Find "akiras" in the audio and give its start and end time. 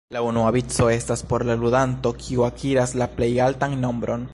2.49-2.99